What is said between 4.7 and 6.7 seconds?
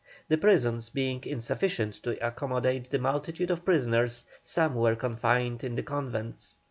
were confined in the convents.